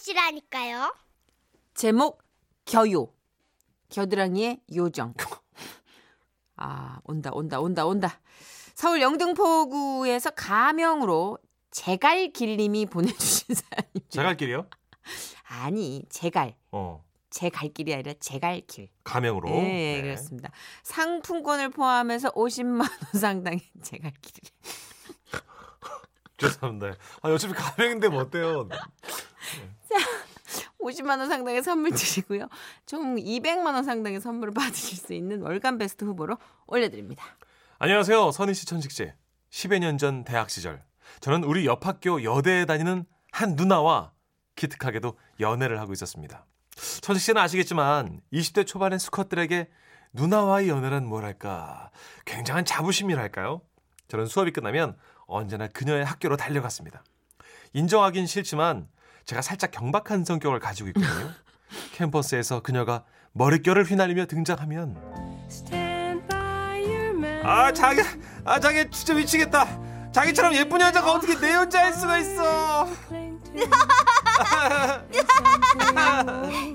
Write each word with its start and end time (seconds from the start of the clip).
들어보시라니까요. 0.00 0.94
제목 1.74 2.22
겨요. 2.64 3.12
겨드랑이의 3.90 4.60
요정. 4.74 5.14
아, 6.56 7.00
온다, 7.04 7.30
온다, 7.32 7.60
온다, 7.60 7.86
온다. 7.86 8.20
서울 8.74 9.00
영등포구에서 9.02 10.30
가명으로 10.30 11.38
제갈길님이 11.70 12.86
보내주신 12.86 13.54
사연입니다. 13.54 14.08
제갈길이요? 14.08 14.66
아니, 15.48 16.04
제갈. 16.08 16.56
어. 16.72 17.04
제 17.30 17.48
갈 17.48 17.68
길이 17.68 17.94
아니라 17.94 18.12
제 18.18 18.38
갈길. 18.40 18.88
가명으로. 19.04 19.48
네, 19.50 20.02
그렇습니다. 20.02 20.50
상품권을 20.82 21.70
포함해서 21.70 22.30
50만 22.32 22.80
원 22.80 22.88
상당의 23.20 23.60
제 23.82 23.98
갈길. 23.98 24.32
죄송합니다. 26.38 26.96
아, 27.22 27.28
어차피 27.28 27.54
가명인데 27.54 28.08
뭐 28.08 28.22
어때요? 28.22 28.68
50만 30.80 31.18
원 31.18 31.28
상당의 31.28 31.62
선물 31.62 31.90
드리고요. 31.92 32.48
총 32.86 33.16
200만 33.16 33.66
원 33.74 33.84
상당의 33.84 34.20
선물을 34.20 34.54
받으실 34.54 34.96
수 34.98 35.12
있는 35.12 35.42
월간 35.42 35.78
베스트 35.78 36.04
후보로 36.04 36.36
올려드립니다. 36.66 37.24
안녕하세요. 37.78 38.30
선희 38.32 38.54
씨, 38.54 38.66
천식 38.66 38.90
씨. 38.90 39.12
10여 39.50 39.78
년 39.78 39.98
전 39.98 40.24
대학 40.24 40.50
시절. 40.50 40.82
저는 41.20 41.44
우리 41.44 41.66
옆 41.66 41.86
학교 41.86 42.22
여대에 42.22 42.64
다니는 42.66 43.04
한 43.32 43.56
누나와 43.56 44.12
기특하게도 44.56 45.18
연애를 45.40 45.80
하고 45.80 45.92
있었습니다. 45.92 46.46
천식 47.00 47.24
씨는 47.24 47.40
아시겠지만 47.42 48.20
20대 48.32 48.66
초반의 48.66 48.98
수컷들에게 48.98 49.68
누나와의 50.12 50.68
연애란 50.68 51.06
뭐랄까 51.06 51.90
굉장한 52.24 52.64
자부심이랄까요? 52.64 53.60
저는 54.08 54.26
수업이 54.26 54.50
끝나면 54.50 54.96
언제나 55.26 55.68
그녀의 55.68 56.04
학교로 56.04 56.36
달려갔습니다. 56.36 57.04
인정하긴 57.72 58.26
싫지만 58.26 58.88
제가 59.30 59.42
살짝 59.42 59.70
경박한 59.70 60.24
성격을 60.24 60.58
가지고 60.58 60.88
있거든요. 60.88 61.30
캠퍼스에서 61.94 62.62
그녀가 62.62 63.04
머릿결을 63.32 63.84
휘날리며 63.84 64.26
등장하면 64.26 64.96
아 67.44 67.72
자기 67.72 68.00
아 68.44 68.58
자기 68.58 68.90
진짜 68.90 69.14
미치겠다. 69.14 70.10
자기처럼 70.10 70.52
예쁜 70.54 70.80
여자가 70.80 71.12
어떻게 71.12 71.38
내 71.38 71.54
여자일 71.54 71.92
수가 71.92 72.18
있어? 72.18 72.88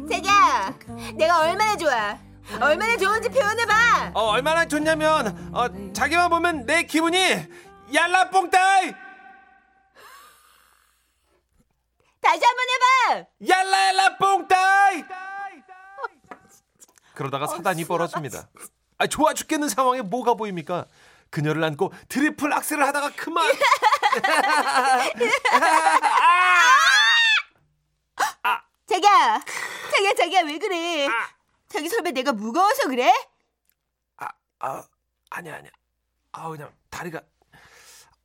자기야, 0.09 0.73
내가 1.15 1.41
얼마나 1.41 1.75
좋아? 1.75 2.17
얼마나 2.61 2.95
좋은지 2.95 3.27
표현해봐. 3.27 4.11
어 4.13 4.21
얼마나 4.29 4.63
좋냐면 4.63 5.51
어 5.53 5.67
자기만 5.91 6.29
보면 6.29 6.65
내 6.65 6.83
기분이 6.83 7.19
얄라뽕따이 7.93 8.93
다시 12.25 12.41
한번 12.43 12.65
해봐. 13.13 13.27
얄라 13.47 13.87
얄라 13.87 14.17
뽕따이 14.17 15.03
그러다가 17.13 17.45
사단이 17.45 17.85
벌어집니다. 17.85 18.49
아 18.97 19.05
좋아 19.07 19.33
죽겠는 19.33 19.69
상황에 19.69 20.01
뭐가 20.01 20.33
보입니까? 20.33 20.87
그녀를 21.29 21.63
안고 21.63 21.93
트리플 22.09 22.51
악셀을 22.51 22.83
하다가 22.87 23.11
그만. 23.15 23.45
자기야, 28.87 29.41
자기야, 29.91 30.13
자기야, 30.13 30.41
왜 30.41 30.57
그래? 30.57 31.07
자기 31.67 31.89
설마 31.89 32.11
내가 32.11 32.31
무거워서 32.31 32.87
그래? 32.87 33.11
아, 34.17 34.27
아 34.59 34.83
아니야 35.29 35.55
아니야. 35.55 35.71
아 36.31 36.49
그냥 36.49 36.73
다리가 36.89 37.21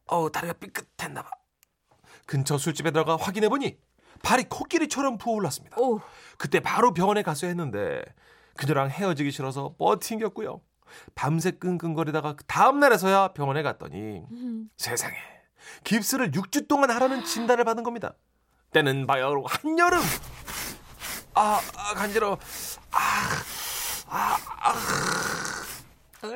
어우 0.06 0.30
다리가 0.30 0.54
삐끗했나 0.54 1.22
봐. 1.22 1.30
근처 2.26 2.58
술집에 2.58 2.90
들어가 2.92 3.16
확인해 3.16 3.48
보니 3.48 3.76
발이 4.22 4.44
코끼리처럼 4.44 5.18
부어올랐습니다. 5.18 5.80
오. 5.80 6.00
그때 6.38 6.60
바로 6.60 6.92
병원에 6.92 7.22
갔어야 7.22 7.48
했는데 7.48 8.02
그녀랑 8.56 8.90
헤어지기 8.90 9.30
싫어서 9.30 9.74
버팅겼고요. 9.78 10.61
밤새 11.14 11.52
끙끙거리다가 11.52 12.34
그 12.34 12.45
다음 12.45 12.80
날에서야 12.80 13.28
병원에 13.28 13.62
갔더니 13.62 14.22
세상에 14.77 15.14
깁스를 15.84 16.33
6주 16.33 16.68
동안 16.68 16.90
하라는 16.90 17.24
진단을 17.24 17.64
받은 17.64 17.83
겁니다. 17.83 18.14
때는 18.72 19.06
바야흐로 19.06 19.46
한여름. 19.46 20.00
아, 21.34 21.61
아 21.77 21.95
간지러워. 21.95 22.39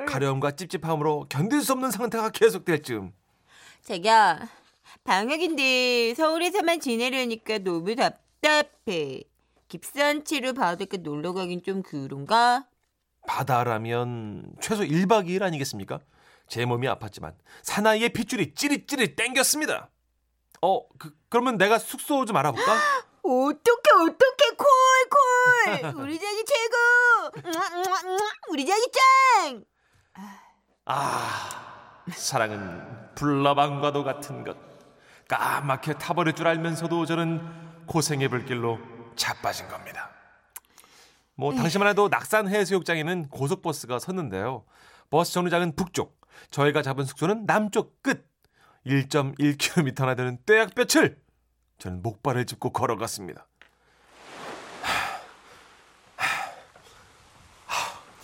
가려움과 0.06 0.52
찝찝함으로 0.52 1.26
견딜 1.28 1.60
수 1.62 1.72
없는 1.72 1.90
상태가 1.90 2.30
계속될 2.30 2.82
즈음. 2.82 3.12
자기야, 3.82 4.48
방학인데 5.02 6.14
서울에서만 6.14 6.80
지내려니까 6.80 7.58
너무 7.58 7.94
답답해. 7.96 9.24
깁스한 9.68 10.24
치료 10.24 10.52
받으니까 10.52 10.98
놀러 10.98 11.32
가긴 11.32 11.62
좀 11.62 11.82
그런가? 11.82 12.66
바다라면 13.26 14.54
최소 14.60 14.82
1박 14.82 15.26
2일 15.26 15.42
아니겠습니까? 15.42 16.00
제 16.46 16.64
몸이 16.64 16.86
아팠지만 16.86 17.34
사나이의 17.62 18.10
핏줄이 18.10 18.54
찌릿찌릿 18.54 19.16
땡겼습니다. 19.16 19.88
어, 20.62 20.86
그, 20.98 21.16
그러면 21.28 21.58
내가 21.58 21.78
숙소 21.78 22.24
좀 22.24 22.36
알아볼까? 22.36 22.72
어떡해, 23.24 24.02
어떡해, 24.02 24.56
콜, 24.56 25.92
콜. 25.94 25.94
우리 26.04 26.18
자기 26.18 26.44
최고. 26.44 27.50
우리 28.50 28.66
자기 28.66 28.82
짱. 28.92 29.64
아, 30.84 32.02
사랑은 32.12 33.14
불나방과도 33.14 34.04
같은 34.04 34.44
것. 34.44 34.73
까맣게 35.28 35.94
타버릴 35.94 36.34
줄 36.34 36.46
알면서도 36.46 37.06
저는 37.06 37.86
고생의 37.86 38.28
불길로 38.28 38.78
자빠진 39.16 39.68
겁니다. 39.68 40.10
뭐 41.36 41.54
당시만 41.54 41.88
해도 41.88 42.08
낙산 42.08 42.48
해수욕장에는 42.48 43.28
고속버스가 43.28 43.98
섰는데요. 43.98 44.64
버스 45.10 45.32
정류장은 45.32 45.76
북쪽, 45.76 46.20
저희가 46.50 46.82
잡은 46.82 47.04
숙소는 47.04 47.46
남쪽 47.46 48.02
끝. 48.02 48.32
1.1km나 48.86 50.16
되는 50.16 50.38
떼약볕을 50.44 51.18
저는 51.78 52.02
목발을 52.02 52.44
짚고 52.44 52.70
걸어갔습니다. 52.70 53.46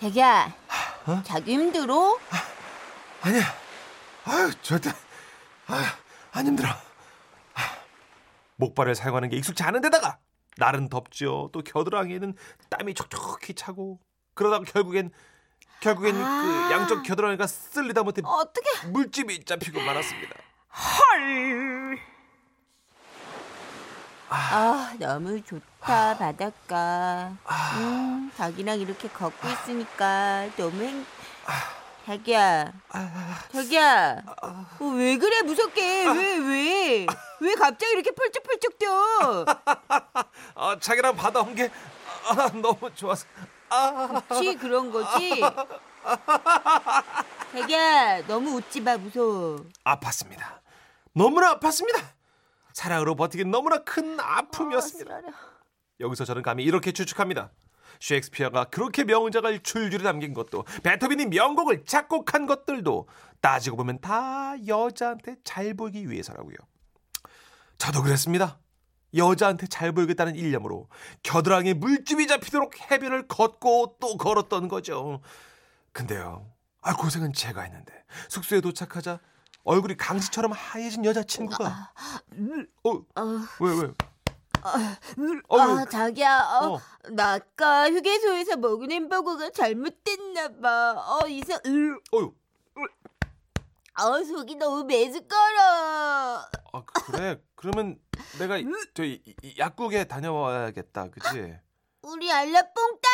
자기야, 0.00 0.54
자기 1.24 1.52
힘들어? 1.52 2.18
아니야. 3.22 3.42
아유, 4.24 4.50
절대. 4.62 4.90
아유, 5.66 5.84
안 6.32 6.46
힘들어. 6.46 6.68
아, 8.60 8.66
목발을 8.66 8.94
사용하는 8.94 9.30
게 9.30 9.36
익숙치 9.36 9.62
않은 9.62 9.80
데다가 9.80 10.18
날은 10.58 10.88
덥죠. 10.88 11.48
또 11.52 11.62
겨드랑이에는 11.62 12.34
땀이 12.68 12.94
촉촉히 12.94 13.54
차고 13.54 13.98
그러다가 14.34 14.64
결국엔 14.64 15.10
결국엔 15.80 16.14
아. 16.16 16.42
그 16.68 16.74
양쪽 16.74 17.02
겨드랑이가 17.02 17.46
쓸리다 17.46 18.02
못해 18.02 18.20
어떡해. 18.24 18.92
물집이 18.92 19.44
잡히고 19.44 19.80
말았습니다. 19.80 20.34
아, 24.28 24.94
너무 25.00 25.42
좋다, 25.42 26.16
바닷가. 26.16 27.32
음, 27.78 28.30
자기랑 28.36 28.78
이렇게 28.78 29.08
걷고 29.08 29.48
있으니까 29.48 30.48
너무 30.56 30.82
행... 30.82 31.04
자기야, 32.06 32.72
자기야, 33.52 34.22
어, 34.42 34.66
왜 34.96 35.16
그래, 35.16 35.42
무섭게. 35.42 36.06
왜, 36.08 36.36
왜? 36.38 37.06
왜 37.40 37.54
갑자기 37.54 37.92
이렇게 37.92 38.10
펄쩍펄쩍 38.10 38.78
뛰어? 38.78 39.44
아, 40.56 40.76
자기랑 40.80 41.14
바다 41.14 41.40
온 41.40 41.54
게 41.54 41.70
아, 42.26 42.48
너무 42.52 42.92
좋아서. 42.94 43.26
아, 43.68 44.22
그치, 44.28 44.56
그런 44.56 44.90
거지? 44.90 45.40
자기야, 47.52 48.26
너무 48.26 48.56
웃지 48.56 48.80
마, 48.80 48.96
무서워. 48.96 49.64
아팠습니다. 49.84 50.58
너무나 51.14 51.58
아팠습니다. 51.58 52.02
사랑으로 52.72 53.14
버티긴 53.14 53.50
너무나 53.50 53.78
큰 53.84 54.18
아픔이었습니다. 54.18 55.20
여기서 56.00 56.24
저는 56.24 56.42
감히 56.42 56.64
이렇게 56.64 56.90
추측합니다. 56.92 57.50
셰익스피어가 58.00 58.64
그렇게 58.64 59.04
명작을 59.04 59.60
줄줄이 59.60 60.02
남긴 60.02 60.34
것도 60.34 60.64
베토벤이 60.82 61.26
명곡을 61.26 61.84
작곡한 61.84 62.46
것들도 62.46 63.08
따지고 63.40 63.76
보면 63.76 64.00
다 64.00 64.54
여자한테 64.66 65.36
잘 65.44 65.74
보이기 65.74 66.10
위해서라고요. 66.10 66.56
저도 67.78 68.02
그랬습니다. 68.02 68.58
여자한테 69.16 69.66
잘 69.66 69.92
보이겠다는 69.92 70.36
일념으로 70.36 70.88
겨드랑이에 71.22 71.74
물집이 71.74 72.26
잡히도록 72.26 72.90
해변을 72.90 73.26
걷고 73.26 73.96
또 74.00 74.16
걸었던 74.16 74.68
거죠. 74.68 75.20
근데요, 75.92 76.46
아 76.80 76.94
고생은 76.94 77.32
제가 77.32 77.62
했는데 77.62 77.92
숙소에 78.28 78.60
도착하자 78.60 79.18
얼굴이 79.64 79.96
강지처럼 79.96 80.52
하얘진 80.52 81.04
여자친구가 81.04 81.92
어, 82.84 82.92
왜 83.60 83.80
왜? 83.80 83.90
어휴. 85.48 85.78
아, 85.78 85.84
자기야, 85.86 86.38
어, 86.62 86.74
어. 86.74 86.80
나 87.10 87.34
아까 87.34 87.90
휴게소에서 87.90 88.56
먹은 88.56 88.90
햄버거가 88.92 89.50
잘못됐나 89.50 90.48
봐. 90.60 90.94
어, 90.96 91.26
이상, 91.28 91.58
으, 91.66 91.98
어휴. 92.12 92.34
어, 93.98 94.24
속이 94.24 94.54
너무 94.56 94.84
메스꺼러. 94.84 96.38
아 96.72 96.82
그래 97.04 97.36
그러면 97.54 97.98
내가 98.38 98.56
이- 98.56 98.64
저 98.94 99.04
이- 99.04 99.20
이- 99.42 99.54
약국에 99.58 100.04
다녀와야겠다. 100.04 101.10
그치? 101.10 101.58
우리 102.02 102.32
알라뽕딸 102.32 103.10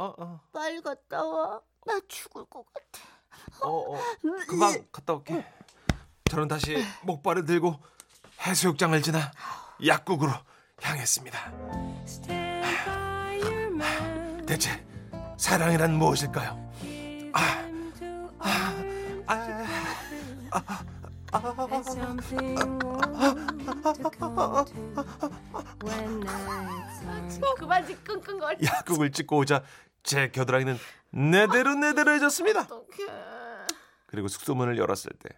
어, 0.00 0.14
어, 0.18 0.40
빨리 0.52 0.82
갔다 0.82 1.24
와. 1.24 1.60
나 1.86 1.98
죽을 2.08 2.44
것 2.46 2.64
같아. 2.66 3.66
어, 3.66 3.94
어. 3.94 4.00
금방 4.48 4.74
갔다 4.92 5.14
올게. 5.14 5.46
저는 6.30 6.48
다시 6.48 6.76
목발을 7.04 7.46
들고 7.46 7.76
해수욕장을 8.42 9.00
지나 9.00 9.30
약국으로 9.86 10.30
향했습니다. 10.82 11.52
대체 14.46 14.84
사랑이란 15.36 15.94
무엇일까요? 15.94 16.72
아, 17.32 17.68
아, 18.38 18.74
그만 27.58 27.84
끙끙거려. 28.04 28.58
약국을 28.62 29.12
찍고 29.12 29.36
오자 29.38 29.62
제 30.02 30.30
겨드랑이는 30.30 30.78
내대로 31.10 31.74
내대로 31.74 32.12
해졌습니다. 32.12 32.66
그리고 34.06 34.28
숙소 34.28 34.54
문을 34.54 34.78
열었을 34.78 35.10
때 35.22 35.28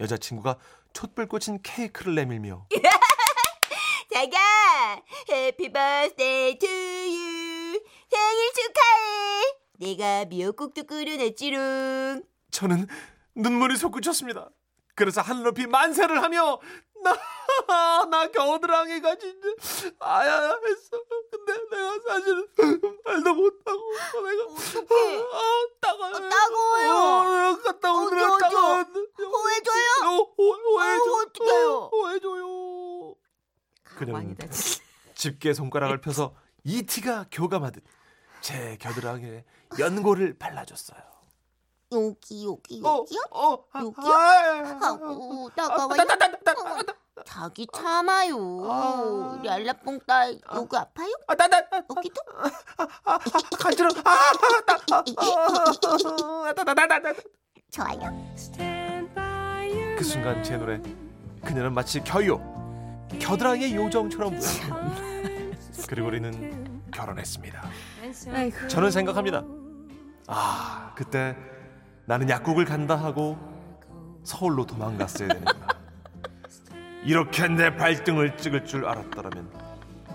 여자친구가 0.00 0.56
촛불 0.92 1.26
꽂힌 1.26 1.60
케이크를 1.62 2.14
내밀며 2.16 2.66
자기야, 4.12 4.40
Happy 5.30 5.72
birthday 5.72 6.58
to 6.58 6.66
you. 6.66 7.80
생일 8.10 8.52
축하해. 8.54 9.54
내가 9.78 10.24
미역국도 10.26 10.84
끓여냈지롱. 10.84 12.22
저는 12.50 12.86
눈물이 13.34 13.76
솟구쳤습니다. 13.76 14.50
그래서 14.94 15.20
하늘높이 15.22 15.66
만세를 15.66 16.22
하며 16.22 16.60
나, 17.02 17.16
나 18.10 18.26
겨드랑이가 18.28 19.16
진짜 19.16 19.48
아야 20.00 20.58
했어. 20.66 21.02
근데 21.30 21.52
내가 21.70 21.98
사실은 22.06 22.46
말도 23.04 23.34
못하고 23.34 23.80
내가 24.28 24.44
어떡해. 24.44 25.22
아, 25.22 25.66
따가워요. 25.80 26.16
어, 26.16 26.28
따가워요. 26.28 26.90
어, 27.52 27.56
갔다 27.62 27.92
어디, 27.94 28.06
오느라 28.14 28.32
어디? 28.34 28.40
따가워. 28.42 28.74
호해줘요? 28.82 29.88
어, 30.04 30.34
호- 30.36 30.52
호해줘. 30.52 31.04
어, 31.10 31.14
어떡해요? 31.22 31.70
어, 31.72 31.88
호해줘요. 31.88 33.14
가만히다 33.98 34.48
진짜. 34.48 34.80
집게 35.14 35.52
손가락을 35.54 36.00
펴서 36.00 36.34
이티가 36.64 37.26
교감하듯 37.30 37.84
제 38.40 38.76
겨드랑이에 38.80 39.44
연고를 39.78 40.38
발라줬어요. 40.38 40.98
여기, 41.92 42.46
여기, 42.46 42.80
어, 42.84 42.98
여기요? 42.98 43.20
어, 43.32 43.64
아, 43.72 43.80
여기요? 43.80 44.12
아, 44.14 44.78
하고, 44.80 45.50
아, 45.50 45.52
나가와요. 45.56 45.96
나, 45.96 46.04
나, 46.04 46.16
나, 46.16 46.28
나, 46.28 46.38
나, 46.54 46.82
나, 46.82 46.94
자기 47.26 47.66
참아요. 47.72 48.36
아. 48.70 49.36
우리 49.38 49.48
알라뽕 49.50 49.98
딸 50.06 50.38
여기 50.54 50.76
아파요? 50.76 51.08
아, 51.26 51.34
나, 51.34 51.48
나, 51.48 51.60
나, 51.68 51.82
여기도? 51.96 52.22
아, 53.04 53.18
간지러, 53.58 53.88
아, 53.88 54.02
나, 54.66 54.74
아, 54.92 55.04
아, 56.46 56.52
나, 56.54 56.64
나, 56.64 56.74
나, 56.74 56.86
나, 56.86 56.98
나. 56.98 57.14
좋아요. 57.72 58.34
그 59.98 60.04
순간 60.04 60.42
제 60.42 60.56
노래 60.56 60.80
그녀는 61.44 61.72
마치 61.74 62.00
겨요 62.00 62.59
겨드랑이의 63.18 63.74
요정처럼 63.74 64.38
보였고 64.38 65.00
그리고 65.88 66.08
우리는 66.08 66.80
결혼했습니다. 66.92 67.62
아이고. 68.32 68.68
저는 68.68 68.90
생각합니다. 68.90 69.42
아 70.26 70.92
그때 70.94 71.36
나는 72.04 72.28
약국을 72.28 72.64
간다 72.64 72.96
하고 72.96 73.38
서울로 74.22 74.66
도망갔어야 74.66 75.28
되는구나. 75.28 75.68
이렇게 77.02 77.48
내 77.48 77.74
발등을 77.74 78.36
찍을 78.36 78.66
줄 78.66 78.86
알았더라면 78.86 79.50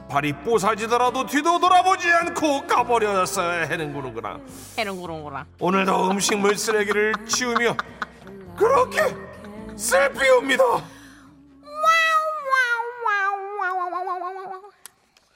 발이 0.07 0.33
뽀사지더라도 0.44 1.25
뒤도 1.25 1.59
돌아보지 1.59 2.07
않고 2.12 2.68
가버렸어야 2.68 3.68
하는구나. 3.68 4.39
해롱구롱구랑. 4.77 5.45
오늘도 5.59 6.12
음식물 6.12 6.56
쓰레기를 6.56 7.13
치우며 7.27 7.75
그렇게 8.56 9.01
슬피웁니다. 9.75 10.63
아 10.63 10.81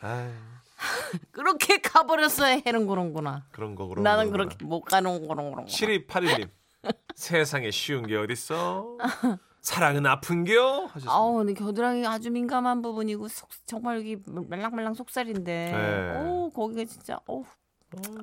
그렇게 1.32 1.80
가버렸어야 1.82 2.62
해롱구롱구나. 2.66 3.46
그런 3.52 3.76
거 3.76 3.88
그런 3.88 4.04
나는 4.04 4.28
거, 4.28 4.32
그렇게 4.34 4.64
못 4.64 4.82
가는 4.82 5.28
거롱구롱. 5.28 5.66
7281님 5.66 6.50
세상에 7.16 7.72
쉬운 7.72 8.08
게 8.08 8.16
어딨어 8.16 8.98
사랑은 9.62 10.06
아픈겨 10.06 10.86
하셨습니다 10.86 11.12
아우, 11.12 11.36
근데 11.36 11.54
겨드랑이 11.54 12.08
아주 12.08 12.32
민감한 12.32 12.82
부분이고 12.82 13.28
속, 13.28 13.50
정말 13.66 13.98
여기 13.98 14.18
말랑말랑 14.26 14.94
속살인데. 14.94 15.72
네. 15.72 16.18
오, 16.18 16.50
거기가 16.50 16.86
진짜. 16.86 17.20
오. 17.28 17.44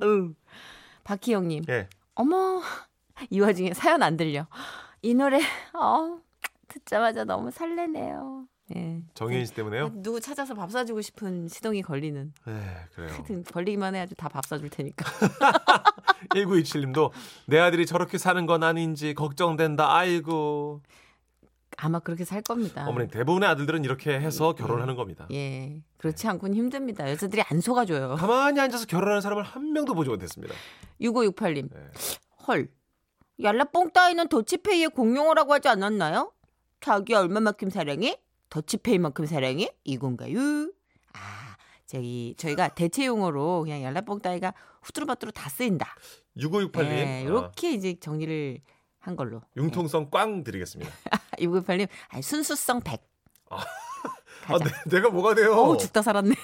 응. 0.02 0.34
박희영 1.04 1.48
님. 1.48 1.62
예 1.68 1.88
어머, 2.14 2.62
이 3.28 3.38
와중에 3.40 3.74
사연 3.74 4.02
안 4.02 4.16
들려. 4.16 4.46
이 5.02 5.14
노래, 5.14 5.40
어, 5.74 6.18
듣자마자 6.68 7.24
너무 7.24 7.50
설레네요. 7.50 8.46
예. 8.74 9.00
정혜인 9.14 9.46
씨 9.46 9.54
때문에요 9.54 9.92
누구 9.94 10.20
찾아서 10.20 10.54
밥 10.54 10.70
사주고 10.72 11.00
싶은 11.00 11.48
시동이 11.48 11.82
걸리는. 11.82 12.32
네 12.46 12.76
그래요 12.94 13.12
하여튼 13.12 13.44
걸리기만 13.44 13.94
해 13.94 14.00
아주 14.00 14.14
다밥 14.16 14.44
사줄 14.46 14.68
테니까. 14.70 15.04
1927님도 16.34 17.12
내 17.46 17.58
아들이 17.58 17.86
저렇게 17.86 18.18
사는 18.18 18.44
건 18.46 18.62
아닌지 18.62 19.14
걱정된다 19.14 19.94
아이고 19.94 20.82
아마 21.76 21.98
그렇게 22.00 22.24
살 22.24 22.42
겁니다. 22.42 22.86
어머니 22.88 23.08
대부분의 23.08 23.48
아들들은 23.48 23.84
이렇게 23.84 24.18
해서 24.18 24.54
결혼하는 24.54 24.96
겁니다 24.96 25.26
예. 25.30 25.82
그렇지 25.98 26.26
않고는 26.26 26.56
힘듭니다. 26.56 27.08
여자들이 27.10 27.42
안 27.42 27.60
속아줘요. 27.60 28.16
가만히 28.16 28.60
앉아서 28.60 28.86
결혼하는 28.86 29.20
사람을 29.20 29.42
한 29.44 29.72
명도 29.72 29.94
보지 29.94 30.08
못했습니다 30.10 30.54
6568님. 31.00 31.68
네. 31.72 31.80
헐. 32.48 32.68
얄라뽕 33.42 33.90
따위는 33.90 34.28
더치페이의 34.28 34.88
공용어라고 34.88 35.52
하지 35.52 35.68
않았나요? 35.68 36.32
자기 36.80 37.14
얼마만큼 37.14 37.68
사랑해? 37.70 38.18
더치페이만큼 38.60 39.26
사랑해? 39.26 39.70
이건가요? 39.84 40.38
아, 41.12 41.56
저희 41.84 42.34
저희가 42.38 42.68
대체 42.68 43.04
용어로 43.04 43.62
그냥 43.62 43.82
얄라뽕 43.82 44.20
따위가 44.20 44.54
후뚜루바뚜루 44.80 45.32
다 45.32 45.50
쓰인다. 45.50 45.94
6568님 46.38 46.88
네, 46.88 47.16
아, 47.18 47.20
이렇게 47.20 47.72
이제 47.72 47.98
정리를 48.00 48.60
한 48.98 49.14
걸로. 49.14 49.42
융통성 49.58 50.08
꽝 50.10 50.42
드리겠습니다 50.42 50.90
6568님, 51.38 51.86
아니, 52.08 52.22
순수성 52.22 52.80
100. 52.80 53.02
아, 53.50 53.58
가자. 54.46 54.64
네, 54.64 54.70
내가 54.86 55.10
뭐가 55.10 55.34
돼요 55.34 55.52
어우, 55.52 55.76
죽다 55.76 56.00
살았네. 56.00 56.34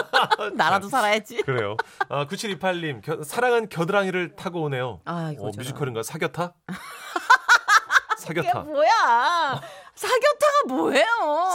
나라도 0.54 0.88
살아야지. 0.90 1.40
그래요. 1.42 1.76
아, 2.10 2.26
9728님, 2.26 3.00
겨, 3.02 3.22
사랑은 3.22 3.70
겨드랑이를 3.70 4.36
타고 4.36 4.60
오네요. 4.64 5.00
아, 5.06 5.32
이거 5.32 5.44
어. 5.46 5.50
뮤지컬인가? 5.56 6.02
사겨타? 6.02 6.52
사겨타. 8.22 8.60
뭐야? 8.60 9.60
사겨타가 9.94 10.68
뭐예요? 10.68 11.06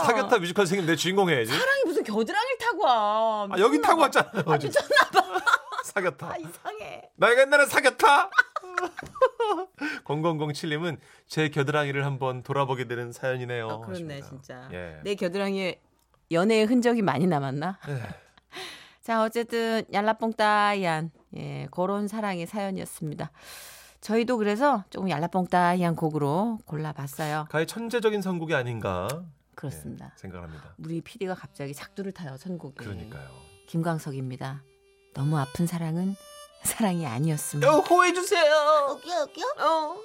사겨타 0.06 0.38
뮤지컬 0.38 0.66
생긴 0.66 0.86
내 0.86 0.94
주인공 0.96 1.28
해야지. 1.28 1.50
사랑이 1.50 1.82
무슨 1.86 2.04
겨드랑이를 2.04 2.58
타고 2.58 2.84
와. 2.84 3.48
아, 3.50 3.58
여기 3.58 3.78
미쳤나 3.78 3.86
타고 3.88 3.96
봐. 3.98 4.02
왔잖아요. 4.04 4.44
아, 4.46 4.56
미쳤나 4.56 5.10
봐. 5.12 5.44
사겨타. 5.84 6.26
아, 6.28 6.36
이상해. 6.36 7.02
나 7.16 7.30
옛날에 7.30 7.66
사겨타? 7.66 8.30
0007님은 10.04 10.98
제 11.26 11.48
겨드랑이를 11.48 12.04
한번 12.04 12.42
돌아보게 12.42 12.86
되는 12.86 13.12
사연이네요. 13.12 13.68
아, 13.68 13.78
그렇네, 13.78 14.20
하십니다. 14.20 14.28
진짜. 14.28 14.68
예. 14.72 15.00
내 15.04 15.14
겨드랑이에 15.14 15.80
연애의 16.30 16.66
흔적이 16.66 17.02
많이 17.02 17.26
남았나? 17.26 17.78
예. 17.88 18.02
자, 19.02 19.22
어쨌든 19.22 19.84
얄라뽕따이한 19.92 21.10
예, 21.36 21.66
그런 21.70 22.08
사랑의 22.08 22.46
사연이었습니다. 22.46 23.30
저희도 24.00 24.36
그래서 24.38 24.84
조금 24.90 25.10
얄라뽕따이한 25.10 25.96
곡으로 25.96 26.58
골라봤어요. 26.66 27.46
가히 27.50 27.66
천재적인 27.66 28.22
선곡이 28.22 28.54
아닌가 28.54 29.08
그렇습니다. 29.54 30.06
예, 30.14 30.20
생각합니다. 30.20 30.74
우리 30.78 31.00
PD가 31.00 31.34
갑자기 31.34 31.74
작두를 31.74 32.12
타요, 32.12 32.36
선곡에. 32.36 32.76
그러니까요. 32.76 33.28
김광석입니다. 33.66 34.62
너무 35.14 35.36
아픈 35.36 35.66
사랑은 35.66 36.14
사랑이 36.62 37.06
아니었습니다. 37.06 37.68
어, 37.70 37.80
호해 37.80 38.12
주세요. 38.12 38.52
여기 38.90 39.10
여기요? 39.10 39.44
어. 39.58 39.96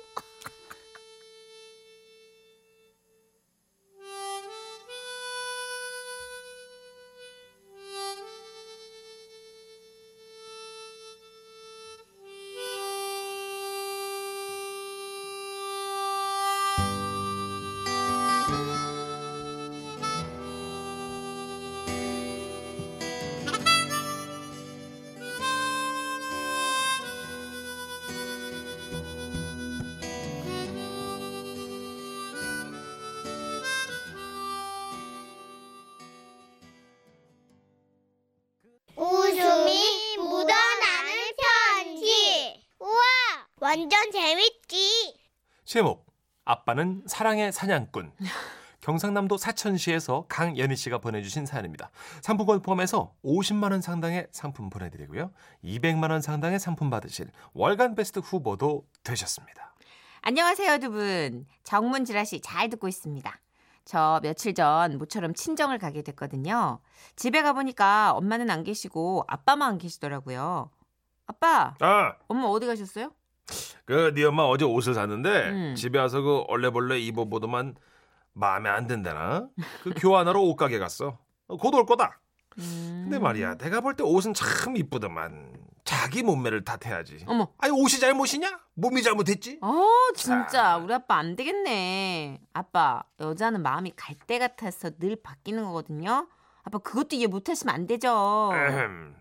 완전 43.74 44.12
재밌지. 44.12 45.18
제목 45.66 46.06
아빠는 46.46 47.02
사랑의 47.08 47.52
사냥꾼 47.52 48.12
경상남도 48.82 49.38
사천시에서 49.38 50.28
강연희 50.30 50.76
씨가 50.76 51.00
보내주신 51.00 51.48
사연입니다. 51.48 51.90
상품권 52.22 52.62
포함해서 52.62 53.16
50만 53.26 53.72
원 53.72 53.82
상당의 53.82 54.28
상품 54.30 54.70
보내드리고요. 54.70 55.32
200만 55.64 56.12
원 56.12 56.22
상당의 56.22 56.60
상품 56.60 56.92
받으실 56.92 57.32
월간 57.54 57.96
베스트 57.96 58.20
후보도 58.20 58.86
되셨습니다. 59.04 59.74
안녕하세요, 60.22 60.78
두 60.78 60.92
분. 60.92 61.48
정문 61.64 62.06
지라시 62.06 62.42
잘 62.42 62.70
듣고 62.70 62.88
있습니다. 62.88 63.40
저 63.86 64.20
며칠 64.22 64.54
전 64.54 65.00
모처럼 65.00 65.34
친정을 65.34 65.80
가게 65.80 66.04
됐거든요. 66.04 66.80
집에 67.16 67.42
가보니까 67.42 68.12
엄마는 68.12 68.52
안 68.52 68.64
계시고 68.64 69.24
아빠만 69.28 69.68
안 69.68 69.78
계시더라고요. 69.80 70.70
아빠, 71.26 71.74
아, 71.80 72.14
엄마 72.28 72.50
어디 72.50 72.68
가셨어요? 72.68 73.10
그 73.86 74.14
네 74.14 74.24
엄마 74.24 74.44
어제 74.44 74.64
옷을 74.66 74.94
샀는데 74.94 75.50
음. 75.50 75.76
집에 75.76 76.00
와서 76.00 76.22
그 76.22 76.40
얼레벌레 76.48 77.00
입어보더만 77.00 77.76
마음에 78.34 78.70
안 78.70 78.88
든다나? 78.88 79.48
그 79.84 79.94
교환하러 79.96 80.40
옷가게 80.42 80.80
갔어. 80.80 81.20
곧 81.48 81.74
올 81.76 81.86
거다. 81.86 82.20
음. 82.58 83.02
근데 83.04 83.20
말이야, 83.20 83.56
내가 83.58 83.82
볼 83.82 83.96
때 83.96 84.04
옷은 84.04 84.34
참 84.34 84.78
이쁘더만 84.78 85.54
자기 85.84 86.24
몸매를 86.24 86.64
탓해야지. 86.64 87.26
어머. 87.28 87.50
아니 87.58 87.72
옷이 87.74 88.00
잘못이냐? 88.00 88.60
몸이 88.76 89.04
잘못했지? 89.04 89.60
어, 89.62 89.84
진짜 90.16 90.78
우리 90.78 90.94
아빠 90.94 91.18
안 91.18 91.36
되겠네. 91.36 92.40
아빠, 92.54 93.04
여자는 93.20 93.62
마음이 93.62 93.92
갈때 93.96 94.40
같아서 94.40 94.92
늘 94.98 95.18
바뀌는 95.22 95.64
거거든요. 95.66 96.28
아빠 96.64 96.78
그것도 96.78 97.18
이해 97.18 97.28
못하시면 97.28 97.76
안 97.76 97.86
되죠. 97.86 98.52
에헴. 98.56 99.16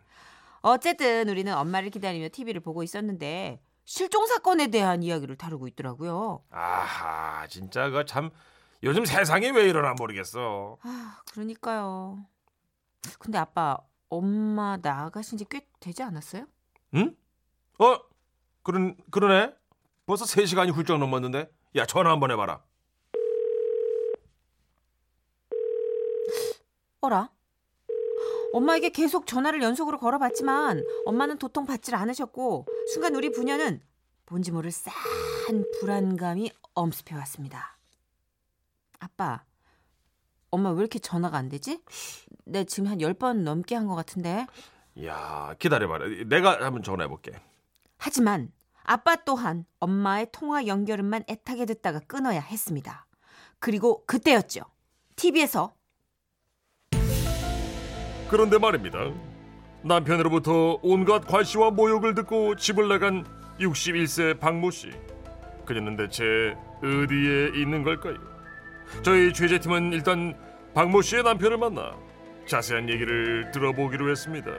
어쨌든 0.60 1.28
우리는 1.28 1.52
엄마를 1.52 1.90
기다리며 1.90 2.28
TV를 2.32 2.60
보고 2.60 2.84
있었는데 2.84 3.60
실종 3.84 4.26
사건에 4.26 4.68
대한 4.68 5.02
이야기를 5.02 5.36
다루고 5.36 5.66
있더라고요. 5.68 6.44
아하, 6.50 7.46
진짜 7.48 7.90
그 7.90 8.04
참 8.06 8.30
요즘 8.84 9.04
세상이 9.04 9.50
왜 9.52 9.68
이러나 9.68 9.94
모르겠어. 9.98 10.78
아, 10.82 11.20
그러니까요. 11.30 12.26
근데 13.18 13.38
아빠, 13.38 13.78
엄마 14.08 14.76
나가신 14.76 15.38
지 15.38 15.44
꽤 15.46 15.66
되지 15.80 16.02
않았어요? 16.02 16.46
응? 16.94 17.16
어? 17.78 17.96
그런 18.62 18.96
그러네. 19.10 19.54
벌써 20.06 20.24
3시간이 20.24 20.72
훌쩍 20.72 20.98
넘었는데. 20.98 21.50
야, 21.76 21.86
전화 21.86 22.10
한번 22.10 22.30
해 22.30 22.36
봐라. 22.36 22.62
어라? 27.00 27.30
엄마에게 28.52 28.90
계속 28.90 29.26
전화를 29.26 29.62
연속으로 29.62 29.98
걸어봤지만 29.98 30.84
엄마는 31.06 31.38
도통 31.38 31.64
받질 31.66 31.94
않으셨고 31.94 32.66
순간 32.92 33.14
우리 33.14 33.30
부녀는 33.30 33.80
뭔지 34.30 34.50
모를 34.52 34.70
싸한 34.70 35.64
불안감이 35.80 36.50
엄습해 36.74 37.14
왔습니다. 37.16 37.78
아빠, 38.98 39.44
엄마 40.50 40.70
왜 40.70 40.80
이렇게 40.80 40.98
전화가 40.98 41.36
안 41.36 41.48
되지? 41.48 41.82
내 42.44 42.64
지금 42.64 42.88
한 42.88 42.98
10번 42.98 43.38
넘게 43.42 43.74
한 43.74 43.86
것 43.86 43.94
같은데. 43.94 44.46
야, 45.04 45.54
기다려 45.58 45.88
봐라. 45.88 46.06
내가 46.26 46.64
한번 46.64 46.82
전화해 46.82 47.08
볼게. 47.08 47.32
하지만 47.98 48.52
아빠 48.84 49.16
또한 49.16 49.64
엄마의 49.80 50.28
통화 50.32 50.66
연결음만 50.66 51.24
애타게 51.28 51.66
듣다가 51.66 52.00
끊어야 52.00 52.40
했습니다. 52.40 53.06
그리고 53.58 54.04
그때였죠. 54.06 54.62
TV에서 55.16 55.74
그런데 58.32 58.56
말입니다. 58.56 58.98
남편으로부터 59.82 60.78
온갖 60.80 61.26
과시와 61.26 61.70
모욕을 61.70 62.14
듣고 62.14 62.56
집을 62.56 62.88
나간 62.88 63.26
61세 63.60 64.40
박모 64.40 64.70
씨. 64.70 64.90
그녀는 65.66 65.98
대체 65.98 66.56
어디에 66.78 67.60
있는 67.60 67.82
걸까요? 67.84 68.16
저희 69.02 69.34
취재팀은 69.34 69.92
일단 69.92 70.34
박모 70.72 71.02
씨의 71.02 71.24
남편을 71.24 71.58
만나 71.58 71.92
자세한 72.46 72.88
얘기를 72.88 73.50
들어보기로 73.52 74.10
했습니다. 74.10 74.50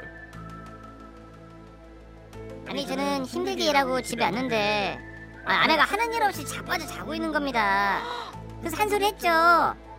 아니 2.69 2.85
저는 2.85 3.25
힘들게 3.25 3.71
일하고 3.71 4.03
집에 4.03 4.23
왔는데 4.23 4.99
아, 5.45 5.53
아내가 5.63 5.81
하는 5.83 6.13
일 6.13 6.21
없이 6.21 6.45
자빠져 6.45 6.85
자고 6.85 7.15
있는 7.15 7.33
겁니다. 7.33 8.03
그래서 8.59 8.77
한 8.77 8.87
소리 8.87 9.05
했죠. 9.05 9.29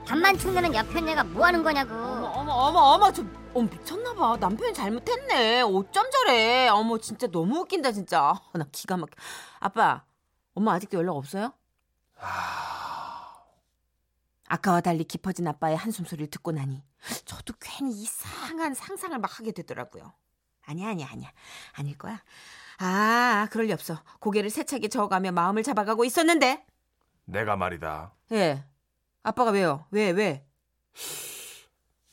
밤만 0.07 0.39
축내는 0.39 0.73
여편녀가 0.77 1.25
뭐 1.25 1.47
하는 1.47 1.65
거냐고. 1.65 2.24
어머 2.45 2.53
어머 2.53 2.79
어머 2.81 3.11
저 3.13 3.25
어머 3.55 3.69
미쳤나봐. 3.71 4.37
남편이 4.37 4.75
잘못했네. 4.75 5.63
어쩜 5.63 6.11
저래. 6.11 6.69
어머 6.69 6.99
진짜 6.99 7.27
너무 7.27 7.61
웃긴다 7.61 7.93
진짜. 7.93 8.33
어, 8.33 8.41
나 8.59 8.67
기가 8.71 8.99
막혀. 8.99 9.13
아빠 9.61 10.05
엄마 10.55 10.75
아직도 10.75 10.99
연락 10.99 11.17
없어요? 11.17 11.55
아까와 14.47 14.83
달리 14.83 15.05
깊어진 15.05 15.49
아빠의 15.49 15.77
한숨 15.77 16.05
소리를 16.05 16.29
듣고 16.31 16.53
나니 16.53 16.85
저도 17.25 17.55
괜히 17.59 17.93
이상한 17.93 18.75
상상을 18.75 19.19
막 19.19 19.39
하게 19.39 19.53
되더라고요. 19.53 20.13
아니야 20.67 20.89
아니야 20.91 21.09
아니야. 21.11 21.33
아닐 21.73 21.97
거야. 21.97 22.23
아 22.79 23.49
그럴 23.53 23.67
리 23.69 23.73
없어. 23.73 24.03
고개를 24.21 24.51
세차게 24.51 24.89
저어가며 24.89 25.33
마음을 25.33 25.63
잡아가고 25.63 26.05
있었는데. 26.05 26.67
내가 27.25 27.57
말이다. 27.57 28.13
예. 28.33 28.65
아빠가 29.23 29.51
왜요? 29.51 29.87
왜 29.91 30.11
왜? 30.11 30.47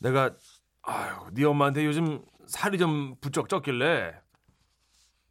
내가 0.02 0.32
아유, 0.82 1.16
네 1.32 1.46
엄마한테 1.46 1.86
요즘 1.86 2.24
살이 2.48 2.78
좀 2.78 3.16
부쩍 3.22 3.48
쪘길래 3.48 4.20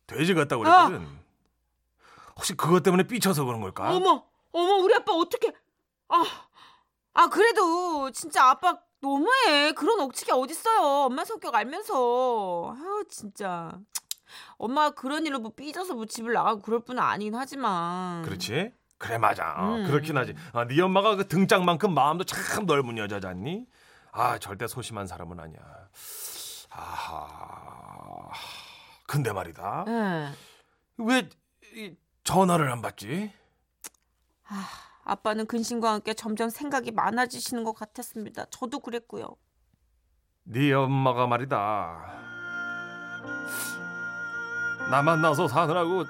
돼지 0.07 0.33
같다고 0.35 0.63
그랬거든. 0.63 1.07
혹시 2.37 2.55
그것 2.55 2.83
때문에 2.83 3.03
삐쳐서 3.03 3.45
그런 3.45 3.61
걸까? 3.61 3.95
어머, 3.95 4.25
어머, 4.53 4.75
우리 4.77 4.95
아빠 4.95 5.13
어떻게? 5.13 5.53
아, 6.09 6.25
아 7.13 7.29
그래도 7.29 8.11
진짜 8.13 8.49
아빠 8.49 8.79
너무해. 9.01 9.73
그런 9.73 10.01
억측이 10.01 10.31
어딨어요. 10.33 11.07
엄마 11.07 11.25
성격 11.25 11.55
알면서. 11.55 12.75
아유 12.77 13.05
진짜. 13.11 13.73
엄마 14.57 14.91
그런 14.91 15.27
일로 15.27 15.41
뭐 15.41 15.53
삐져서 15.55 15.95
뭐 15.95 16.07
집을 16.07 16.33
나가고 16.33 16.63
그럴 16.63 16.81
뿐은 16.81 17.03
아니긴 17.03 17.35
하지만. 17.35 18.23
그렇지? 18.23 18.73
그래 18.99 19.19
맞아. 19.19 19.55
어, 19.59 19.75
음. 19.77 19.87
그렇긴 19.87 20.17
하지. 20.17 20.35
아, 20.53 20.65
네 20.67 20.81
엄마가 20.81 21.17
그 21.17 21.27
등짝만큼 21.27 21.93
마음도 21.93 22.23
참 22.25 22.67
넓은 22.67 22.99
여자잖니? 22.99 23.67
아 24.13 24.39
절대 24.39 24.67
소심한 24.67 25.07
사람은 25.07 25.39
아니야. 25.39 25.61
아하. 26.71 28.31
근데 29.07 29.33
말이다. 29.33 29.85
예. 29.89 30.33
왜 30.99 31.29
이, 31.75 31.97
전화를 32.25 32.71
안 32.71 32.83
받지? 32.83 33.33
아, 34.47 34.69
아빠는 35.05 35.47
근심과 35.47 35.93
함께 35.93 36.15
점점 36.15 36.51
생각이 36.51 36.91
많아지시는 36.93 37.65
것 37.65 37.73
같았습니다. 37.73 38.47
저도 38.51 38.81
그랬고요. 38.81 39.37
네 40.45 40.73
엄마가 40.73 41.27
말이다. 41.27 42.31
나 44.91 45.03
만나서 45.03 45.47
사느라고 45.47 46.05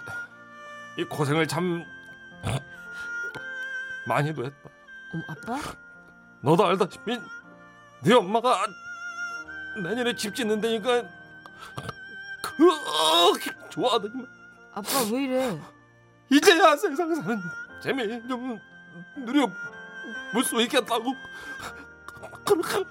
이 0.98 1.04
고생을 1.04 1.46
참 1.46 1.84
많이도 4.08 4.44
했다. 4.44 4.70
어머, 5.12 5.22
아빠? 5.28 5.58
너도 6.42 6.66
알다시피 6.66 7.18
네 8.02 8.14
엄마가 8.14 8.66
내년에 9.82 10.14
집 10.14 10.34
짓는다니까 10.34 11.04
그렇게 12.42 13.50
좋아하더니만 13.70 14.26
아빠 14.72 14.88
왜 15.12 15.24
이래? 15.24 15.60
이제야 16.30 16.76
세상 16.76 17.14
사는 17.14 17.38
재미 17.82 18.06
좀 18.28 18.58
누려 19.18 19.48
볼 20.32 20.44
수 20.44 20.60
있겠다고 20.62 21.04
그렇게 22.44 22.84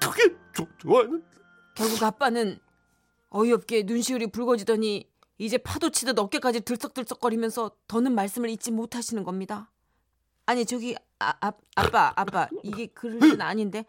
그게 0.00 0.36
좋- 0.54 0.68
좋아했는데 0.78 1.26
결국 1.74 2.02
아빠는 2.02 2.58
어이없게 3.30 3.82
눈시울이 3.84 4.28
붉어지더니 4.28 5.08
이제 5.38 5.58
파도 5.58 5.90
치듯 5.90 6.18
어깨까지 6.18 6.60
들썩들썩거리면서 6.60 7.72
더는 7.88 8.14
말씀을 8.14 8.48
잊지 8.50 8.70
못하시는 8.70 9.22
겁니다. 9.24 9.70
아니 10.46 10.64
저기 10.64 10.96
아, 11.18 11.32
아, 11.40 11.52
아빠 11.76 12.12
아빠. 12.16 12.48
이게 12.62 12.88
땐 13.20 13.40
아닌데? 13.40 13.84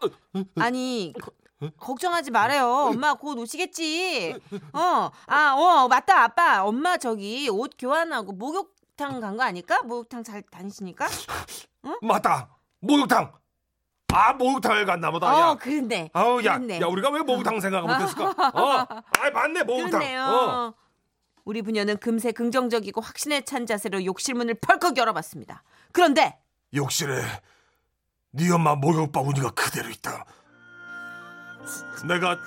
아니 0.60 1.14
거- 1.22 1.32
걱정하지 1.78 2.32
말아요. 2.32 2.66
엄마 2.92 3.16
곧 3.16 3.38
오시겠지? 3.40 4.36
어 4.74 5.12
아 5.28 5.56
어 5.56 5.88
맞다 5.88 6.24
아빠. 6.24 6.64
엄마 6.64 6.98
저기 6.98 7.50
옷 7.50 7.72
교환하고 7.78 8.32
목욕탕 8.34 9.20
간 9.20 9.36
거 9.38 9.44
아닐까? 9.44 9.82
목욕탕 9.84 10.24
잘 10.24 10.42
다니시니까? 10.44 11.08
맞다. 12.02 12.50
목욕탕. 12.80 13.34
아 14.14 14.34
목욕탕을 14.34 14.86
갔나 14.86 15.12
보다. 15.12 15.28
어 15.36 15.52
야. 15.52 15.56
그런데 15.60 16.10
아우 16.14 16.42
야, 16.46 16.54
그렇네. 16.58 16.80
야 16.80 16.86
우리가 16.88 17.10
왜 17.10 17.20
목욕탕 17.22 17.60
생각을 17.60 17.88
못했을까? 17.94 18.52
어, 18.54 18.70
아 18.80 19.30
맞네 19.34 19.64
목욕탕. 19.64 19.90
그렇네요. 20.00 20.22
어. 20.24 20.74
우리 21.44 21.62
부녀는 21.62 21.98
금세 21.98 22.32
긍정적이고 22.32 23.02
확신에 23.02 23.42
찬 23.42 23.66
자세로 23.66 24.06
욕실문을 24.06 24.56
펄컥 24.56 24.98
열어봤습니다. 24.98 25.64
그런데 25.92 26.38
욕실에 26.74 27.22
네 28.32 28.52
엄마 28.52 28.76
목욕 28.76 29.12
바구니가 29.12 29.52
그대로 29.52 29.90
있다. 29.90 30.26
내가 32.08 32.38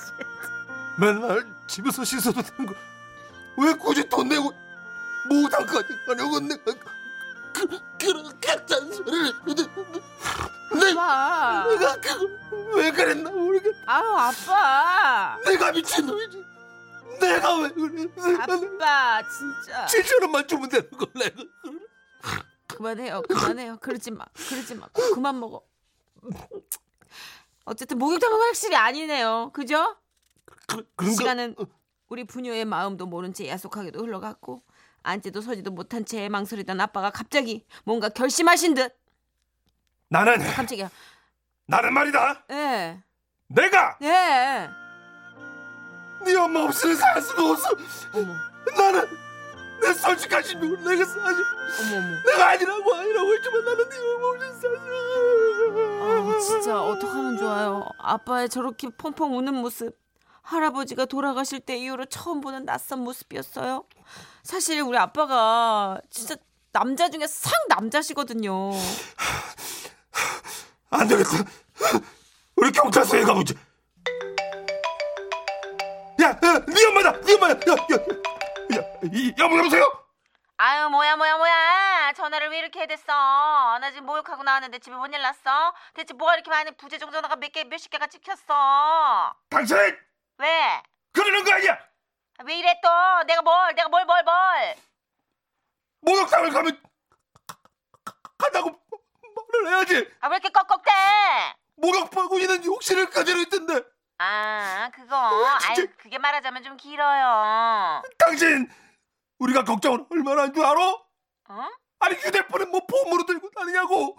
맨날 0.99 1.45
집에서 1.67 2.05
씻어도 2.05 2.43
되는 2.43 2.67
거 2.67 2.75
왜 3.59 3.75
굳이 3.75 4.09
돈 4.09 4.29
내고 4.29 4.53
무당까지 5.29 5.89
가려고 6.07 6.41
내가 6.41 6.63
그, 7.53 7.67
그렇게 7.99 8.65
잔소리를 8.65 9.35
내가 10.81 11.61
아빠. 11.63 11.69
내가 11.69 12.01
그왜 12.01 12.91
그랬나 12.93 13.29
모르겠 13.31 13.75
아우 13.87 14.17
아빠. 14.17 15.37
내가 15.45 15.73
미친 15.73 16.07
놈이지 16.07 16.45
내가 17.21 17.59
왜 17.59 17.69
그랬어 17.71 18.41
아빠 18.41 19.23
진짜. 19.29 19.87
7천 19.87 20.23
원만 20.23 20.47
주면 20.47 20.69
되는 20.69 20.91
걸 20.93 21.09
내가 21.15 21.43
그만해요. 22.85 23.21
그만해요. 23.29 23.77
그러지 23.79 24.11
마. 24.11 24.25
그러지 24.49 24.75
마. 24.75 24.89
꼭 24.89 25.15
그만 25.15 25.39
먹어. 25.39 25.63
어쨌든 27.67 27.99
목욕탕은 27.99 28.41
확실히 28.41 28.75
아니네요. 28.75 29.51
그죠? 29.53 29.97
그, 30.67 30.89
거 30.97 31.05
시간은 31.11 31.57
우리 32.09 32.25
부녀의 32.25 32.65
마음도 32.65 33.05
모른 33.05 33.35
채 33.35 33.49
야속하게도 33.49 34.01
흘러갔고 34.01 34.63
앉지도 35.03 35.43
서지도 35.43 35.71
못한 35.71 36.07
채 36.07 36.29
망설이던 36.31 36.81
아빠가 36.81 37.11
갑자기 37.11 37.67
뭔가 37.85 38.09
결심하신 38.09 38.75
듯 38.75 38.99
나는 40.09 40.39
깜짝이야. 40.39 40.91
나는 41.67 41.93
말이다 41.93 42.45
예. 42.51 43.03
내가 43.49 43.99
예. 44.03 44.69
네 46.25 46.35
엄마 46.35 46.61
없이는 46.63 46.97
살 46.97 47.21
수가 47.23 47.51
없어 47.51 47.69
어머. 48.15 48.35
나는 48.77 49.07
내 49.81 49.95
솔직한 49.95 50.43
심정을 50.43 50.77
내가 50.85 51.05
사실 51.05 51.45
어머 51.81 51.97
어머. 51.97 52.17
아니라고 52.61 52.95
아니라고 52.95 53.35
했지만 53.35 53.65
나는 53.65 53.89
네 53.89 53.97
없이 53.99 54.61
살수 54.61 54.77
아, 56.03 56.39
진짜 56.41 56.83
어떡하면 56.83 57.39
좋아요. 57.39 57.87
아빠의 57.99 58.49
저렇게 58.49 58.89
펑펑 58.97 59.37
우는 59.37 59.55
모습. 59.55 59.99
할아버지가 60.43 61.05
돌아가실 61.05 61.61
때 61.61 61.77
이후로 61.77 62.07
처음 62.07 62.41
보는 62.41 62.65
낯선 62.65 63.01
모습이었어요. 63.05 63.85
사실 64.43 64.81
우리 64.83 64.99
아빠가 64.99 66.01
진짜 66.11 66.35
남자 66.73 67.09
중에 67.09 67.27
상 67.27 67.53
남자시거든요. 67.69 68.71
안 70.91 71.07
되겠다 71.07 71.31
우리 72.57 72.73
경찰서에 72.73 73.23
가보자 73.23 73.55
야, 76.21 76.27
야, 76.31 76.65
네 76.67 76.87
엄마다 76.89 77.21
네 77.21 77.35
엄마야 77.35 77.53
야 77.53 77.57
야 77.71 77.97
야 77.97 78.77
야, 78.77 78.85
이, 79.13 79.33
여보 79.39 79.57
여보세요 79.59 79.85
아유 80.63 80.91
뭐야 80.91 81.17
뭐야 81.17 81.39
뭐야. 81.39 82.13
전화를 82.15 82.51
왜 82.51 82.59
이렇게 82.59 82.81
해댔어? 82.81 83.07
나 83.79 83.91
지금 83.91 84.05
목욕하고 84.05 84.43
나왔는데 84.43 84.79
집에 84.81 84.95
뭔일 84.95 85.23
났어? 85.23 85.73
대체 85.95 86.13
뭐가 86.13 86.35
이렇게 86.35 86.51
많은 86.51 86.77
부재중 86.77 87.11
전화가 87.11 87.37
몇 87.37 87.51
개 87.53 87.65
몇십 87.65 87.91
개가 87.91 88.07
찍혔어? 88.09 89.35
당신 89.49 89.75
왜? 90.37 90.83
그러는 91.15 91.45
거 91.45 91.55
아니야? 91.55 91.79
왜 92.45 92.57
이래 92.59 92.75
또? 92.83 92.89
내가 93.27 93.41
뭘 93.41 93.75
내가 93.75 93.89
뭘 93.89 94.05
뭘 94.05 94.23
뭘? 94.23 94.75
목욕탕을 96.03 96.51
가면 96.51 96.83
간다고 98.37 98.79
말을 99.53 99.69
해야지. 99.77 100.11
아 100.21 100.29
왜 100.29 100.37
이렇게 100.37 100.51
꺽꺽대? 100.51 100.91
목욕 101.77 102.11
바구니는 102.11 102.67
욕실을 102.67 103.09
가지고 103.09 103.41
있던데. 103.41 103.81
아 104.19 104.91
그거. 104.95 105.17
아유 105.71 105.87
그게 105.97 106.19
말하자면 106.19 106.63
좀 106.65 106.77
길어요. 106.77 108.03
당신 108.19 108.71
우리가 109.41 109.65
걱정을 109.65 110.07
얼마나 110.11 110.43
한 110.43 110.53
줄 110.55 110.65
알아? 110.65 110.81
어? 111.49 111.69
아니 112.01 112.15
휴대폰은 112.17 112.71
뭐 112.71 112.81
폼으로 112.87 113.25
들고 113.27 113.51
다니냐고. 113.51 114.17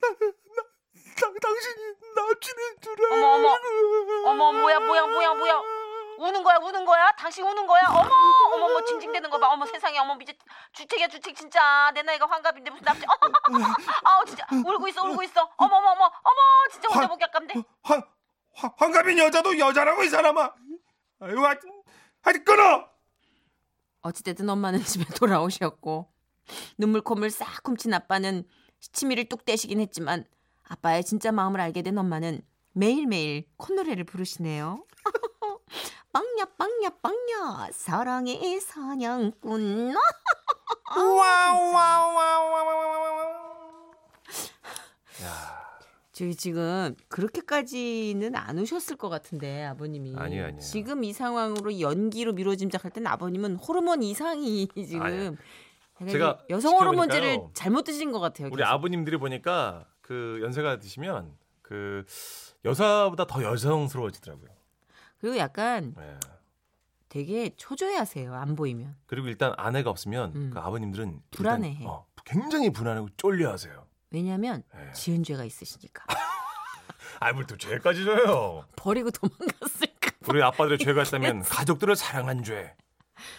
나, 0.00 0.08
나, 0.08 0.16
나, 0.56 1.32
당신이 1.40 1.94
남친인 2.14 2.80
줄 2.80 2.92
알고 3.12 3.14
어머, 3.14 3.34
어머. 3.34 3.58
어머 4.30 4.52
뭐야 4.60 4.80
뭐야 4.80 5.06
뭐야 5.06 5.34
뭐야. 5.34 5.62
우는 6.18 6.42
거야 6.44 6.56
우는 6.58 6.84
거야? 6.84 7.10
당신 7.18 7.44
우는 7.44 7.66
거야? 7.66 7.82
어머 7.88 8.10
어머 8.54 8.68
뭐 8.68 8.84
징징대는 8.84 9.30
거 9.30 9.38
봐. 9.38 9.48
어머 9.48 9.64
세상에 9.66 9.98
어머 9.98 10.16
이제 10.20 10.36
주책이야 10.72 11.08
주책 11.08 11.34
진짜. 11.34 11.90
내 11.94 12.02
나이가 12.02 12.26
환갑인데 12.26 12.70
무슨 12.70 12.84
남자 12.84 13.06
아우 14.04 14.24
진짜. 14.24 14.44
울고 14.52 14.88
있어 14.88 15.02
울고 15.04 15.22
있어. 15.24 15.48
어머 15.56 15.76
어머 15.76 15.90
어머 15.92 16.04
어머. 16.04 16.40
진짜 16.70 16.88
혼자 16.88 17.00
환- 17.00 17.08
보기 17.08 17.24
아깝네. 17.24 17.54
황, 17.82 18.02
황, 18.54 18.72
황갑인 18.76 19.18
여자도 19.18 19.58
여자라고 19.58 20.02
이 20.04 20.08
사람아. 20.08 20.52
아유 21.22 21.44
하여튼 21.44 22.44
끊어 22.44 22.88
어찌됐든 24.02 24.48
엄마는 24.48 24.80
집에 24.84 25.04
돌아오셨고 25.14 26.08
눈물 26.78 27.00
콧물 27.00 27.30
싹 27.30 27.66
훔친 27.66 27.92
아빠는 27.94 28.44
치미를 28.92 29.28
뚝 29.28 29.44
떼시긴 29.44 29.80
했지만 29.80 30.24
아빠의 30.64 31.04
진짜 31.04 31.32
마음을 31.32 31.60
알게 31.60 31.82
된 31.82 31.98
엄마는 31.98 32.42
매일매일 32.72 33.46
콧노래를 33.56 34.04
부르시네요. 34.04 34.84
빵야 36.12 36.44
빵야 36.58 36.90
빵야. 37.02 37.70
사랑의 37.72 38.60
사냥꾼 38.60 39.94
저희 46.12 46.34
지금 46.34 46.94
그렇게까지는 47.08 48.36
안 48.36 48.58
오셨을 48.58 48.96
것 48.96 49.08
같은데 49.08 49.64
아버님이 49.64 50.14
아니에요, 50.16 50.44
아니에요. 50.44 50.60
지금 50.60 51.04
이 51.04 51.12
상황으로 51.12 51.80
연기로 51.80 52.34
미뤄짐작할 52.34 52.90
땐 52.90 53.06
아버님은 53.06 53.56
호르몬 53.56 54.02
이상이 54.02 54.68
지금 54.86 55.36
제가 56.06 56.38
여성 56.50 56.76
호르몬제를. 56.78 57.38
잘못 57.54 57.84
드신 57.84 58.12
것 58.12 58.20
같아요. 58.20 58.48
우리 58.48 58.56
계속. 58.58 58.70
아버님들이 58.70 59.16
보니까 59.16 59.86
그 60.02 60.40
연세가 60.42 60.78
드시면 60.78 61.32
그 61.62 62.04
여자보다 62.64 63.26
더 63.26 63.42
여성스러워지더라고요 63.42 64.50
그리고 65.20 65.38
약간 65.38 65.94
네. 65.96 66.16
되게 67.08 67.50
초조해하세요. 67.56 68.34
안 68.34 68.54
보이면 68.56 68.96
그리고 69.06 69.28
일단 69.28 69.54
아내가 69.56 69.88
없으면 69.90 70.32
음. 70.34 70.50
그 70.52 70.58
아버님들은 70.58 71.06
일단, 71.08 71.22
불안해해. 71.30 71.86
어, 71.86 72.04
굉장히 72.24 72.70
불안하고 72.70 73.08
쫄려하세요 73.16 73.81
왜냐하면 74.12 74.62
네. 74.74 74.92
지은 74.92 75.22
죄가 75.24 75.44
있으시니까 75.44 76.04
아이 77.20 77.32
뭘또 77.32 77.56
죄까지 77.56 78.04
져요 78.04 78.64
버리고 78.76 79.10
도망갔을까. 79.10 80.10
우리 80.28 80.42
아빠들의 80.42 80.78
죄가 80.78 81.02
있다면 81.02 81.42
가족들을 81.42 81.96
사랑한 81.96 82.42
죄 82.42 82.74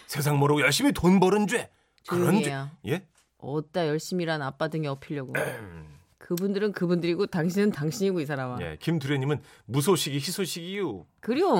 세상 0.06 0.38
모르고 0.38 0.60
열심히 0.60 0.92
돈 0.92 1.20
버는 1.20 1.46
죄 1.46 1.70
그런 2.08 2.42
죄. 2.42 2.52
예? 2.86 3.06
어따 3.38 3.88
열심히 3.88 4.22
일한 4.24 4.42
아빠 4.42 4.68
등에 4.68 4.86
업히려고. 4.88 5.34
그분들은 6.18 6.72
그분들이고 6.72 7.26
당신은 7.26 7.70
당신이고 7.72 8.20
이 8.20 8.26
사람아. 8.26 8.58
예, 8.62 8.78
김두래님은 8.80 9.42
무소식이 9.66 10.16
희소식이유. 10.16 11.04
그래요. 11.20 11.50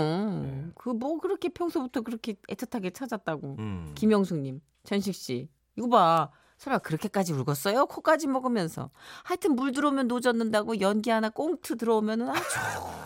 그뭐 0.75 1.21
그렇게 1.21 1.51
평소부터 1.51 2.01
그렇게 2.01 2.35
애틋하게 2.49 2.95
찾았다고. 2.95 3.57
음. 3.59 3.93
김영숙님, 3.95 4.61
천식 4.85 5.15
씨, 5.15 5.51
이거 5.77 5.89
봐. 5.89 6.31
설아 6.57 6.79
그렇게까지 6.79 7.33
울었어요? 7.33 7.87
코까지 7.87 8.27
먹으면서. 8.27 8.91
하여튼 9.23 9.55
물 9.57 9.73
들어오면 9.73 10.09
노젓는다고 10.09 10.81
연기 10.81 11.11
하나 11.11 11.29
꽁트 11.29 11.77
들어오면은 11.77 12.29
아주 12.31 12.43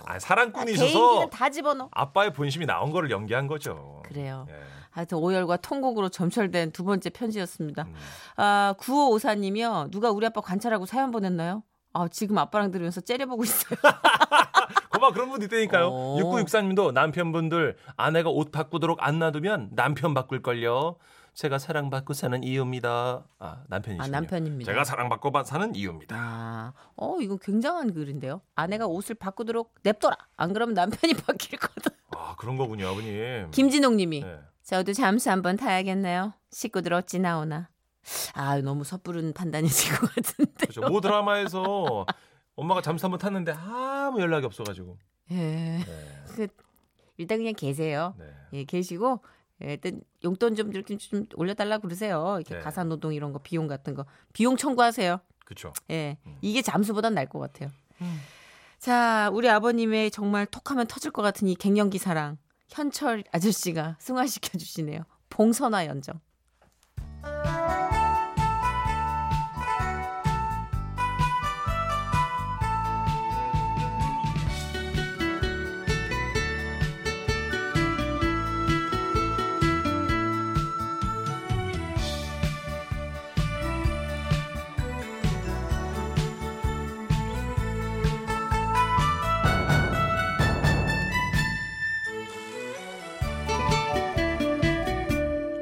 아, 0.05 0.19
사랑꾼이 0.19 0.67
개인기는 0.67 0.89
있어서 0.89 1.27
다 1.31 1.51
집어넣어. 1.51 1.89
아빠의 1.93 2.33
본심이 2.33 2.67
나온 2.67 2.91
거를 2.91 3.11
연기한 3.11 3.47
거죠. 3.47 4.03
그래요. 4.05 4.47
예. 4.51 4.55
하여튼 4.91 5.19
오열과 5.19 5.59
통곡으로 5.59 6.09
점철된 6.09 6.73
두 6.73 6.85
번째 6.85 7.11
편지였습니다. 7.11 7.83
음. 7.83 7.95
아, 8.37 8.75
9554님이요. 8.79 9.91
누가 9.91 10.11
우리 10.11 10.27
아빠 10.27 10.41
관찰하고 10.41 10.87
사연 10.87 11.11
보냈나요? 11.11 11.63
아, 11.93 12.09
지금 12.09 12.39
아빠랑 12.39 12.71
들으면서 12.71 13.01
째려보고 13.01 13.45
있어요. 13.45 13.79
거봐 14.91 15.13
그런 15.13 15.31
분 15.31 15.43
있다니까요. 15.43 15.89
어. 15.89 16.17
6964님도 16.21 16.93
남편분들 16.93 17.77
아내가 17.97 18.31
옷 18.31 18.51
바꾸도록 18.53 18.99
안 19.03 19.19
놔두면 19.19 19.71
남편 19.73 20.15
바꿀걸요. 20.15 20.97
제가 21.35 21.59
사랑받고 21.59 22.15
사는 22.15 22.43
이유입니다. 22.43 23.25
아 23.39 23.63
남편이시군요. 23.69 24.03
아, 24.05 24.09
남편입니다. 24.21 24.73
제가 24.73 24.83
사랑받고 24.85 25.31
바- 25.31 25.45
사는 25.45 25.73
이유입니다. 25.75 26.17
아, 26.19 26.73
어, 26.97 27.19
이거 27.21 27.37
굉장한 27.37 27.95
글인데요. 27.95 28.41
아내가 28.57 28.87
옷을 28.87 29.15
바꾸도록 29.15 29.75
냅둬라. 29.85 30.17
안 30.37 30.53
그러면 30.53 30.75
남편이 30.75 31.13
바뀔 31.25 31.59
거다. 31.61 31.91
아 32.17 32.35
그런 32.39 32.57
거군요 32.57 32.89
아버님. 32.89 33.51
김진옥 33.53 33.95
님이 33.95 34.23
네. 34.25 34.39
저도 34.65 34.93
잠수 34.93 35.31
한번 35.31 35.57
타야겠네요. 35.57 36.33
식구들 36.51 36.93
어찌 36.93 37.21
나오나. 37.21 37.69
아, 38.35 38.59
너무 38.63 38.85
섣부른 38.85 39.33
판단이신 39.35 39.95
것 39.97 40.15
같은데. 40.15 40.53
그렇죠. 40.67 40.81
모 40.91 41.01
드라마에서 41.01 42.07
엄마가 42.59 42.83
잠수 42.83 43.07
한번 43.07 43.19
탔는데 43.19 43.53
아무 43.53 44.21
연락이 44.21 44.45
없어가지고. 44.45 44.99
예. 45.31 45.37
네. 45.37 45.85
그, 46.35 46.49
일단 47.17 47.39
그냥 47.39 47.55
계세요. 47.55 48.15
네. 48.19 48.27
예, 48.55 48.65
계시고 48.65 49.23
예, 49.63 49.73
일단 49.75 50.01
용돈 50.25 50.57
좀 50.57 50.73
이렇게 50.73 50.97
좀 50.97 51.27
올려달라 51.37 51.79
그러세요. 51.79 52.37
이렇게 52.41 52.57
네. 52.57 52.61
가사 52.61 52.83
노동 52.83 53.15
이런 53.15 53.33
거 53.33 53.39
비용 53.39 53.69
같은 53.69 53.95
거 53.95 54.07
비용 54.33 54.57
청구하세요. 54.57 55.21
그렇죠. 55.45 55.73
예, 55.91 56.19
음. 56.27 56.37
이게 56.43 56.61
잠수보단 56.61 57.15
나을 57.15 57.29
것 57.29 57.39
같아요. 57.39 57.71
자, 58.79 59.31
우리 59.33 59.49
아버님의 59.49 60.11
정말 60.11 60.47
톡하면 60.47 60.87
터질 60.87 61.11
것 61.11 61.23
같은 61.23 61.49
이 61.49 61.55
갱년기 61.55 61.99
사랑 61.99 62.39
현철 62.69 63.25
아저씨가 63.33 63.97
승화시켜 63.99 64.59
주시네요. 64.59 65.03
봉선화 65.31 65.87
연정. 65.87 66.21